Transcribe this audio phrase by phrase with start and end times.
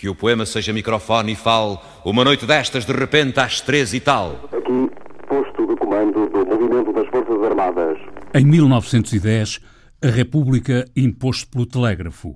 [0.00, 4.00] Que o poema seja microfone e fale uma noite destas de repente às três e
[4.00, 4.48] tal.
[4.50, 4.90] Aqui,
[5.28, 7.98] posto de comando do movimento das Forças Armadas.
[8.32, 9.60] Em 1910,
[10.02, 12.34] a República imposto pelo telégrafo.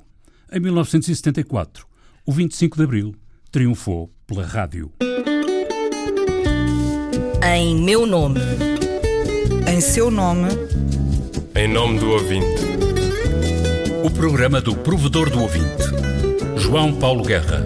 [0.53, 1.87] Em 1974,
[2.27, 3.15] o 25 de Abril
[3.51, 4.93] triunfou pela rádio.
[7.43, 8.41] Em meu nome.
[9.73, 10.51] Em seu nome.
[11.57, 12.63] Em nome do ouvinte.
[14.05, 16.14] O programa do provedor do ouvinte.
[16.57, 17.65] João Paulo Guerra.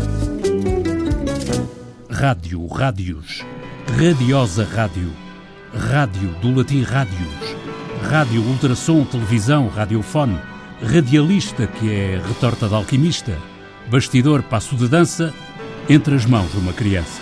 [2.10, 3.44] Rádio, rádios.
[3.98, 5.12] Radiosa rádio.
[5.74, 7.56] Rádio, do latim rádios.
[8.10, 10.38] Rádio, ultrassom, televisão, radiofone.
[10.82, 13.36] Radialista, que é retorta de alquimista.
[13.90, 15.32] Bastidor, passo de dança.
[15.88, 17.20] Entre as mãos de uma criança.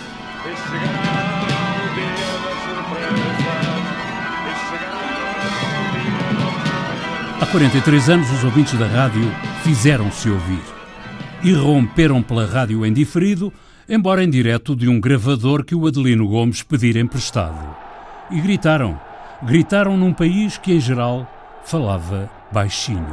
[7.41, 9.31] Há 43 anos, os ouvintes da rádio
[9.63, 10.76] fizeram-se ouvir.
[11.43, 13.53] E romperam pela rádio em diferido,
[13.87, 17.75] embora em direto de um gravador que o Adelino Gomes pedira emprestado.
[18.31, 18.99] E gritaram.
[19.43, 21.31] Gritaram num país que, em geral,
[21.63, 23.05] falava baixinho.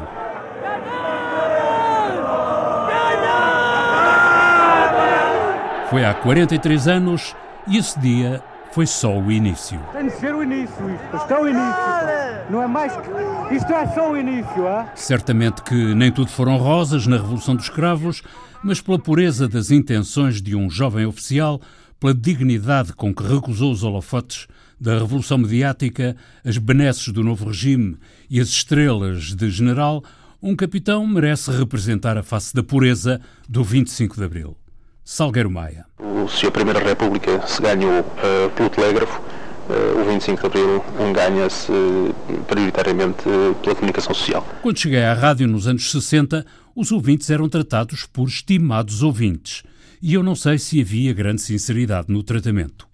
[5.91, 7.37] Foi há 43 anos
[7.69, 8.43] e esse dia
[8.75, 9.81] foi só o início.
[9.93, 11.17] Tem de ser o início, isto.
[11.17, 12.51] Isto é o início.
[12.51, 13.55] Não é mais que.
[13.55, 14.91] Isto é só o início, é?
[14.97, 18.21] Certamente que nem tudo foram rosas na Revolução dos Escravos,
[18.65, 21.61] mas pela pureza das intenções de um jovem oficial,
[22.01, 24.49] pela dignidade com que recusou os holofotes
[24.81, 27.97] da Revolução Mediática, as benesses do novo regime
[28.29, 30.03] e as estrelas de general,
[30.43, 34.57] um capitão merece representar a face da pureza do 25 de Abril.
[35.05, 35.85] Salgueiro Maia.
[36.31, 39.21] Se a Primeira República se ganhou eh, pelo telégrafo,
[39.69, 43.23] eh, o 25 de Abril ganha-se eh, prioritariamente
[43.63, 44.47] pela comunicação social.
[44.63, 49.63] Quando cheguei à rádio nos anos 60, os ouvintes eram tratados por estimados ouvintes,
[50.01, 52.89] e eu não sei se havia grande sinceridade no tratamento.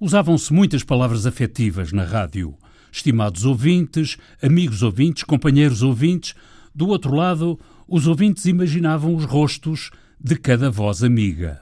[0.00, 2.54] Usavam-se muitas palavras afetivas na rádio.
[2.92, 6.36] Estimados ouvintes, amigos ouvintes, companheiros ouvintes.
[6.72, 9.90] Do outro lado, os ouvintes imaginavam os rostos
[10.20, 11.60] de cada voz amiga.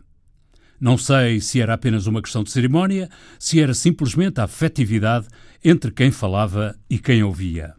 [0.81, 3.09] Não sei se era apenas uma questão de cerimónia,
[3.39, 5.27] se era simplesmente a afetividade
[5.65, 7.75] entre quem falava e quem ouvia.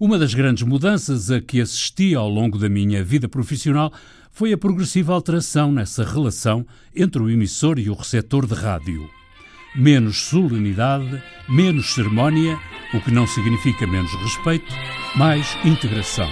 [0.00, 3.92] Uma das grandes mudanças a que assisti ao longo da minha vida profissional
[4.32, 9.08] foi a progressiva alteração nessa relação entre o emissor e o receptor de rádio.
[9.76, 12.58] Menos solenidade, menos cerimónia,
[12.92, 14.72] o que não significa menos respeito,
[15.14, 16.28] mais integração.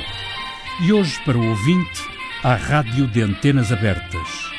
[0.85, 2.03] E hoje, para o ouvinte,
[2.45, 4.51] há rádio de antenas abertas.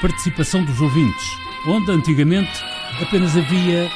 [0.00, 1.36] Participação dos ouvintes,
[1.66, 2.52] onde antigamente
[3.00, 3.90] apenas havia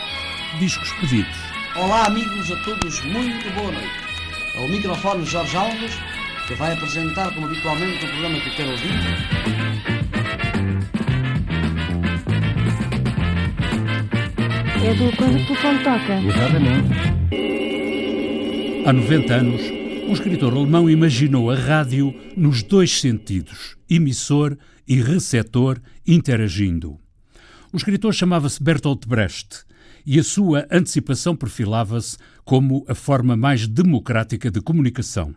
[0.59, 1.37] discos pedidos.
[1.77, 3.89] Olá, amigos a todos, muito boa noite.
[4.57, 5.97] Ao microfone Jorge Alves,
[6.49, 8.91] que vai apresentar, como habitualmente, o programa que quero ouvir.
[14.85, 16.15] É do quando o telefone toca.
[18.87, 19.76] Há 90 anos,
[20.07, 24.57] um escritor alemão imaginou a rádio nos dois sentidos, emissor
[24.87, 26.97] e receptor interagindo.
[27.73, 29.65] O escritor chamava-se Bertolt Brecht
[30.07, 35.35] e a sua antecipação perfilava-se como a forma mais democrática de comunicação.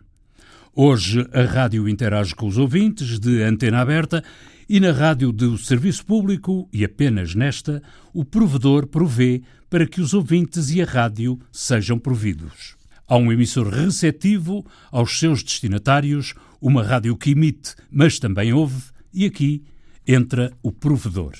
[0.72, 4.22] Hoje a rádio interage com os ouvintes de antena aberta
[4.68, 7.82] e na rádio do serviço público, e apenas nesta,
[8.14, 12.79] o provedor provê para que os ouvintes e a rádio sejam providos.
[13.10, 18.80] Há um emissor receptivo aos seus destinatários, uma rádio que imite, mas também ouve,
[19.12, 19.64] e aqui
[20.06, 21.32] entra o provedor.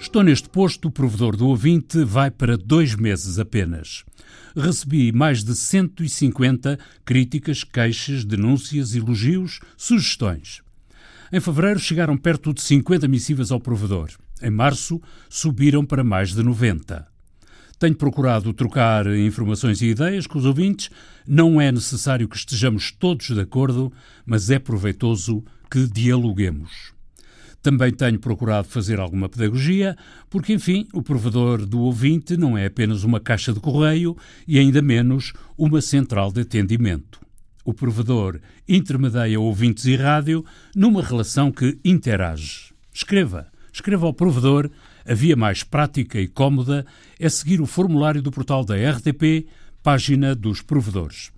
[0.00, 4.02] Estou neste posto, o provedor do ouvinte vai para dois meses apenas.
[4.56, 10.62] Recebi mais de 150 críticas, queixas, denúncias, elogios, sugestões.
[11.30, 14.08] Em fevereiro chegaram perto de 50 missivas ao provedor.
[14.42, 17.06] Em março subiram para mais de 90.
[17.78, 20.90] Tenho procurado trocar informações e ideias com os ouvintes.
[21.26, 23.92] Não é necessário que estejamos todos de acordo,
[24.24, 26.94] mas é proveitoso que dialoguemos.
[27.62, 29.96] Também tenho procurado fazer alguma pedagogia,
[30.30, 34.16] porque, enfim, o provedor do ouvinte não é apenas uma caixa de correio
[34.46, 37.20] e ainda menos uma central de atendimento.
[37.64, 38.38] O provedor
[38.68, 40.44] intermedia ouvintes e rádio
[40.74, 42.72] numa relação que interage.
[42.94, 44.70] Escreva, escreva ao provedor.
[45.06, 46.84] A via mais prática e cómoda
[47.18, 49.46] é seguir o formulário do portal da RTP,
[49.82, 51.30] página dos provedores.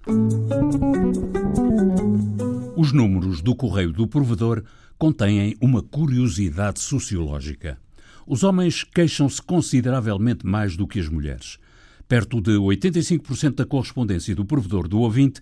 [2.76, 4.62] Os números do correio do provedor
[4.96, 7.78] contêm uma curiosidade sociológica.
[8.26, 11.58] Os homens queixam-se consideravelmente mais do que as mulheres.
[12.06, 15.40] Perto de 85% da correspondência do provedor do ouvinte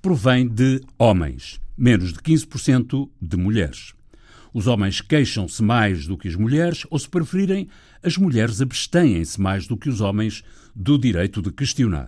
[0.00, 1.60] provém de homens.
[1.76, 3.95] menos de 15% de mulheres.
[4.56, 7.68] Os homens queixam-se mais do que as mulheres, ou, se preferirem,
[8.02, 10.42] as mulheres abstêm-se mais do que os homens
[10.74, 12.06] do direito de questionar.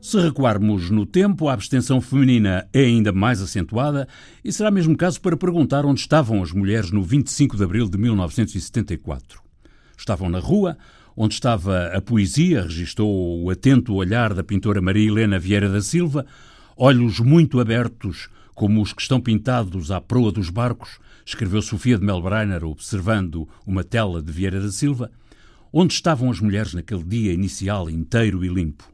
[0.00, 4.08] Se recuarmos no tempo, a abstenção feminina é ainda mais acentuada
[4.42, 7.98] e será mesmo caso para perguntar onde estavam as mulheres no 25 de abril de
[7.98, 9.42] 1974.
[9.98, 10.78] Estavam na rua,
[11.14, 16.24] onde estava a poesia, registou o atento olhar da pintora Maria Helena Vieira da Silva,
[16.74, 18.30] olhos muito abertos,
[18.60, 23.82] como os que estão pintados à proa dos barcos, escreveu Sofia de Melbreiner observando uma
[23.82, 25.10] tela de Vieira da Silva.
[25.72, 28.84] Onde estavam as mulheres naquele dia inicial inteiro e limpo?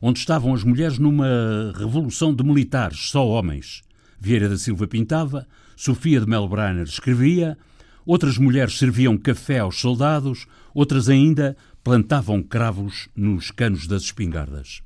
[0.00, 3.82] Onde estavam as mulheres numa revolução de militares, só homens?
[4.18, 7.58] Vieira da Silva pintava, Sofia de Melbreiner escrevia,
[8.06, 11.54] outras mulheres serviam café aos soldados, outras ainda
[11.84, 14.80] plantavam cravos nos canos das espingardas.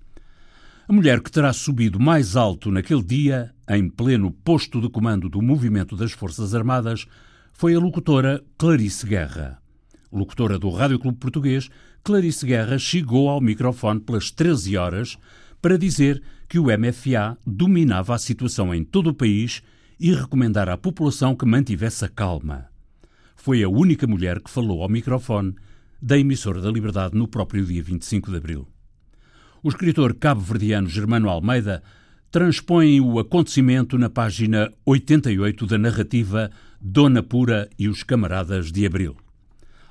[0.89, 5.43] A mulher que terá subido mais alto naquele dia, em pleno posto de comando do
[5.43, 7.09] movimento das Forças Armadas,
[7.53, 9.61] foi a locutora Clarice Guerra.
[10.13, 11.69] Locutora do Rádio Clube Português,
[12.05, 15.19] Clarice Guerra chegou ao microfone pelas 13 horas
[15.61, 19.65] para dizer que o MFA dominava a situação em todo o país
[19.99, 22.69] e recomendar à população que mantivesse a calma.
[23.35, 25.57] Foi a única mulher que falou ao microfone
[26.01, 28.69] da emissora da Liberdade no próprio dia 25 de abril.
[29.63, 31.83] O escritor cabo-verdiano Germano Almeida
[32.31, 36.51] transpõe o acontecimento na página 88 da narrativa
[36.81, 39.17] Dona Pura e os Camaradas de Abril.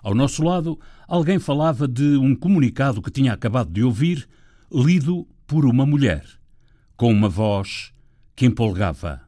[0.04, 4.28] Ao nosso lado, alguém falava de um comunicado que tinha acabado de ouvir,
[4.72, 6.24] lido por uma mulher,
[6.96, 7.92] com uma voz
[8.36, 9.22] que empolgava.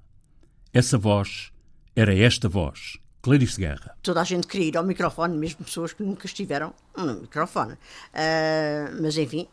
[0.72, 1.51] Essa voz
[1.95, 2.98] era esta voz.
[3.22, 3.98] Clarice Guerra.
[4.04, 7.74] Toda a gente queria ir ao microfone, mesmo pessoas que nunca estiveram no microfone.
[7.74, 9.48] Uh, mas enfim,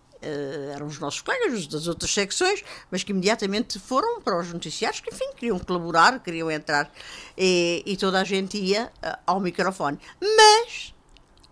[0.73, 5.13] eram os nossos colegas das outras secções, mas que imediatamente foram para os noticiários, que
[5.13, 6.93] enfim, queriam colaborar, queriam entrar,
[7.37, 9.99] e, e toda a gente ia uh, ao microfone.
[10.21, 10.95] Mas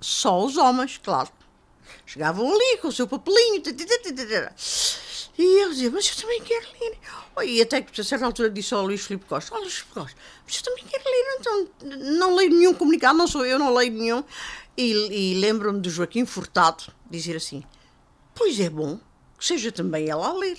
[0.01, 1.31] só os homens, claro.
[2.05, 3.63] Chegavam ali com o seu papelinho,
[5.39, 6.99] e eu dizia, mas eu também quero ler.
[7.47, 10.17] E até que a certa altura disse ao Luís Filipe Costa, olha Luís Filipe Costa,
[10.45, 11.69] mas eu também quero ler, então
[12.19, 14.23] não leio nenhum comunicado, não sou eu, não leio nenhum.
[14.77, 17.63] E, e lembro-me de Joaquim Furtado dizer assim,
[18.43, 18.99] Pois é bom
[19.39, 20.59] que seja também ela a ler.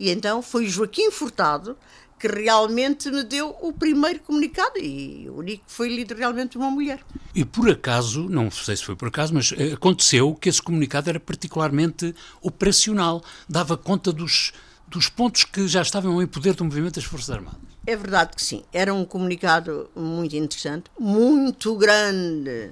[0.00, 1.76] E então foi Joaquim Furtado
[2.18, 6.70] que realmente me deu o primeiro comunicado e o único que foi lido realmente uma
[6.70, 7.00] mulher.
[7.34, 11.10] E por acaso, não sei se foi por acaso, mas eh, aconteceu que esse comunicado
[11.10, 14.54] era particularmente operacional, dava conta dos,
[14.86, 17.60] dos pontos que já estavam em poder do movimento das Forças Armadas.
[17.86, 22.70] É verdade que sim, era um comunicado muito interessante, muito grande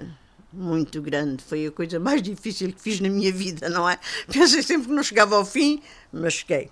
[0.57, 1.43] muito grande.
[1.45, 3.99] Foi a coisa mais difícil que fiz na minha vida, não é?
[4.33, 5.83] Pensei sempre que não chegava ao fim,
[6.13, 6.71] mas cheguei.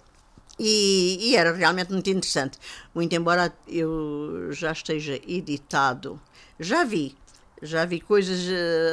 [0.58, 2.58] E, e, era realmente muito interessante.
[2.94, 6.20] Muito embora eu já esteja editado,
[6.60, 7.16] já vi,
[7.60, 8.40] já vi coisas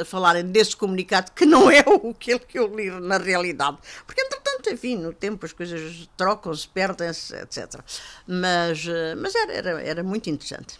[0.00, 3.78] a falarem desse comunicado que não é o que eu li na realidade.
[4.06, 7.80] Porque, entretanto, enfim, no tempo as coisas trocam-se, perdem-se, etc.
[8.26, 10.78] Mas, uh, mas era, era, era muito interessante.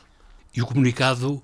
[0.54, 1.42] E o comunicado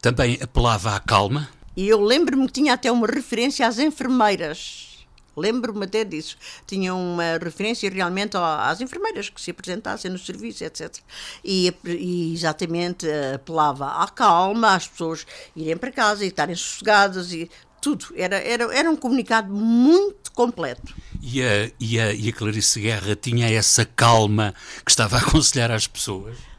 [0.00, 1.48] também apelava à calma?
[1.76, 4.90] E eu lembro-me que tinha até uma referência às enfermeiras.
[5.36, 6.36] Lembro-me até disso.
[6.66, 10.98] Tinha uma referência realmente às enfermeiras que se apresentassem no serviço, etc.
[11.44, 17.50] E, e exatamente apelava à calma, às pessoas irem para casa e estarem sossegadas e
[17.80, 18.06] tudo.
[18.16, 20.94] Era, era, era um comunicado muito completo.
[21.22, 24.54] E a, e, a, e a Clarice Guerra tinha essa calma
[24.84, 26.49] que estava a aconselhar às pessoas?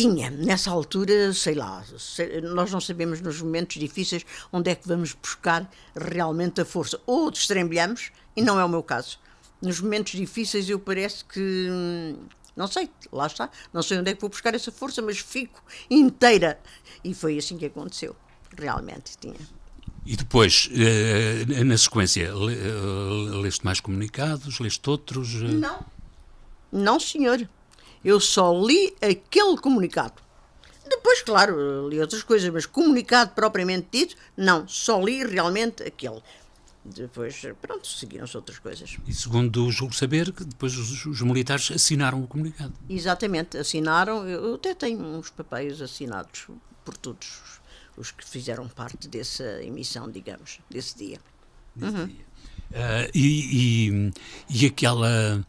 [0.00, 1.84] Tinha, nessa altura, sei lá,
[2.54, 6.98] nós não sabemos nos momentos difíceis onde é que vamos buscar realmente a força.
[7.06, 9.18] Ou destrembilhamos, e não é o meu caso.
[9.60, 11.68] Nos momentos difíceis eu parece que,
[12.56, 15.62] não sei, lá está, não sei onde é que vou buscar essa força, mas fico
[15.90, 16.58] inteira.
[17.04, 18.16] E foi assim que aconteceu,
[18.58, 19.36] realmente tinha.
[20.06, 25.34] E depois, eh, na sequência, eh, leste mais comunicados, leste outros?
[25.34, 25.84] Não,
[26.72, 27.46] não senhor.
[28.04, 30.14] Eu só li aquele comunicado.
[30.88, 36.20] Depois, claro, li outras coisas, mas comunicado propriamente dito, não, só li realmente aquele.
[36.84, 38.96] Depois, pronto, seguiram-se outras coisas.
[39.06, 42.72] E segundo julgo saber, que depois os, os, militares assinaram o comunicado.
[42.88, 44.26] Exatamente, assinaram.
[44.26, 46.48] Eu até tenho uns papéis assinados
[46.84, 47.60] por todos os,
[47.98, 51.20] os que fizeram parte dessa emissão, digamos, desse dia.
[51.76, 52.06] Desse uhum.
[52.06, 52.24] dia.
[52.70, 54.12] Uh, e, e,
[54.48, 55.44] e, aquela,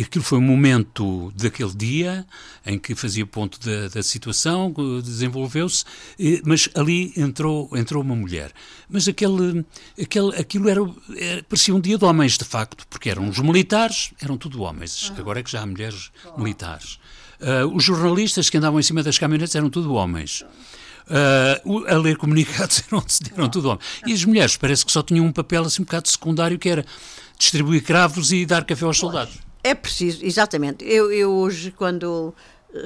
[0.00, 2.26] aquilo foi um momento daquele dia
[2.64, 4.72] em que fazia ponto da, da situação,
[5.04, 5.84] desenvolveu-se,
[6.44, 8.50] mas ali entrou, entrou uma mulher.
[8.88, 9.62] Mas aquele,
[10.00, 10.80] aquele, aquilo era,
[11.18, 15.12] era, parecia um dia de homens, de facto, porque eram os militares, eram tudo homens,
[15.18, 16.98] agora é que já há mulheres militares.
[17.40, 20.44] Uh, os jornalistas que andavam em cima das caminhonetes eram tudo homens.
[21.10, 23.86] Uh, a ler comunicados eram, eram tudo homens.
[24.06, 26.84] E as mulheres parece que só tinham um papel assim um bocado secundário que era
[27.38, 29.38] distribuir cravos e dar café aos soldados.
[29.64, 30.84] É preciso, exatamente.
[30.84, 32.34] Eu, eu hoje, quando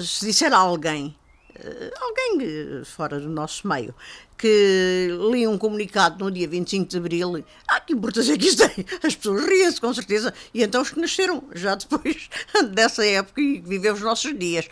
[0.01, 1.17] se disser a alguém,
[1.57, 3.95] uh, alguém fora do nosso meio,
[4.43, 8.69] que li um comunicado no dia 25 de Abril, ah, que importância é que isto
[8.69, 8.85] tem?
[9.01, 12.29] As pessoas riem-se, com certeza, e então os que nasceram já depois
[12.73, 14.69] dessa época e viveu os nossos dias.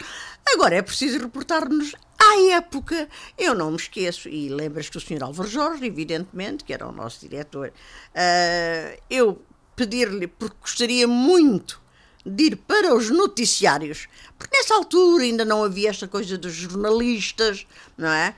[0.53, 1.95] Agora é preciso reportar-nos
[2.31, 3.09] à época.
[3.37, 5.23] Eu não me esqueço, e lembras que o Sr.
[5.23, 9.41] Álvaro Jorge, evidentemente, que era o nosso diretor, uh, eu
[9.75, 11.81] pedir-lhe, porque gostaria muito
[12.25, 14.07] de ir para os noticiários,
[14.39, 18.35] porque nessa altura ainda não havia esta coisa dos jornalistas, não é?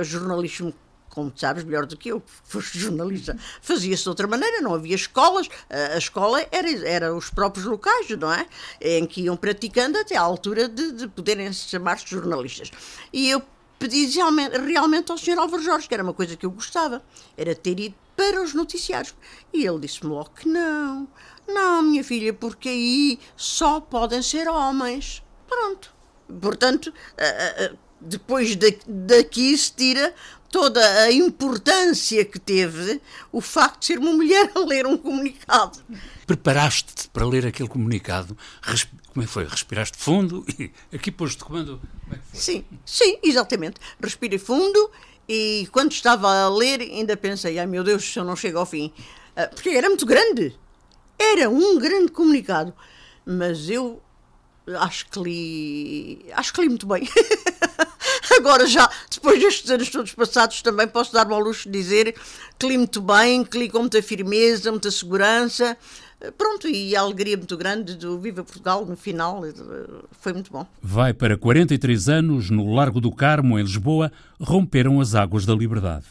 [0.00, 0.72] Uh, jornalismo
[1.14, 5.48] como sabes melhor do que eu, foste jornalista, fazia-se de outra maneira, não havia escolas,
[5.70, 8.46] a escola era, era os próprios locais, não é?
[8.80, 12.70] Em que iam praticando até à altura de, de poderem chamar-se jornalistas.
[13.12, 13.40] E eu
[13.78, 14.06] pedi
[14.66, 15.38] realmente ao Sr.
[15.38, 17.02] Álvaro Jorge, que era uma coisa que eu gostava,
[17.36, 19.14] era ter ido para os noticiários.
[19.52, 21.06] E ele disse-me logo que não,
[21.46, 25.22] não, minha filha, porque aí só podem ser homens.
[25.48, 25.92] Pronto.
[26.40, 26.92] Portanto,
[28.00, 28.56] depois
[28.86, 30.14] daqui se tira
[30.54, 33.00] toda a importância que teve
[33.32, 35.80] o facto de ser uma mulher a ler um comunicado.
[36.28, 38.38] Preparaste-te para ler aquele comunicado?
[39.08, 39.46] Como é que foi?
[39.46, 41.80] Respiraste fundo e aqui pôs-te comando?
[42.04, 42.40] Como é que foi?
[42.40, 43.80] Sim, sim, exatamente.
[44.00, 44.92] Respirei fundo
[45.28, 48.66] e quando estava a ler ainda pensei, ai meu Deus, se eu não chego ao
[48.66, 48.92] fim.
[49.34, 50.56] Ah, porque era muito grande.
[51.18, 52.72] Era um grande comunicado.
[53.26, 54.00] Mas eu
[54.78, 56.26] acho que li.
[56.32, 57.08] Acho que li muito bem.
[58.36, 62.14] Agora já, depois destes anos todos passados, também posso dar-me ao luxo de dizer
[62.58, 65.76] que li muito bem, que li com muita firmeza, muita segurança.
[66.38, 69.42] Pronto, e a alegria muito grande do Viva Portugal no final
[70.20, 70.66] foi muito bom.
[70.82, 74.10] Vai para 43 anos, no Largo do Carmo, em Lisboa,
[74.40, 76.06] romperam as águas da liberdade.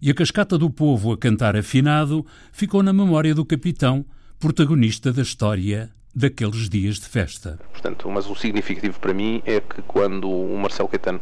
[0.00, 4.04] E a cascata do povo a cantar afinado ficou na memória do capitão,
[4.38, 7.58] protagonista da história daqueles dias de festa.
[7.72, 11.20] Portanto, mas o significativo para mim é que quando o Marcelo Caetano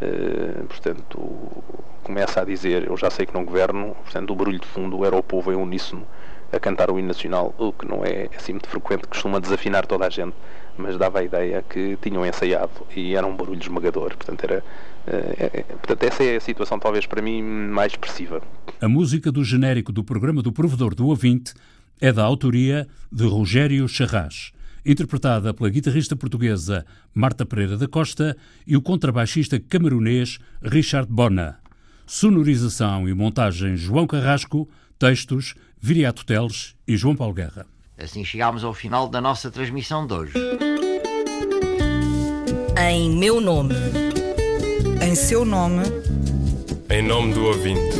[0.00, 1.62] Uh, portanto,
[2.02, 3.94] começa a dizer: Eu já sei que não governo.
[4.02, 6.06] Portanto, o barulho de fundo era o povo em uníssono
[6.52, 10.06] a cantar o hino nacional, o que não é assim muito frequente, costuma desafinar toda
[10.06, 10.34] a gente,
[10.76, 14.16] mas dava a ideia que tinham ensaiado e era um barulho esmagador.
[14.16, 18.42] Portanto, era, uh, é, portanto, essa é a situação, talvez para mim, mais expressiva.
[18.80, 21.54] A música do genérico do programa do Provedor do Ouvinte
[22.00, 24.52] é da autoria de Rogério Charras,
[24.84, 26.84] interpretada pela guitarrista portuguesa
[27.14, 31.58] Marta Pereira da Costa e o contrabaixista camerunês Richard Bona.
[32.06, 34.68] Sonorização e montagem João Carrasco,
[34.98, 37.66] textos Viriato Teles e João Paulo Guerra.
[37.96, 40.32] Assim chegámos ao final da nossa transmissão de hoje.
[42.78, 43.74] Em meu nome.
[45.06, 45.82] Em seu nome.
[46.88, 47.96] Em nome do ouvinte.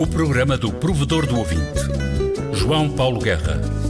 [0.00, 1.82] O programa do provedor do ouvinte
[2.52, 3.81] João Paulo Guerra.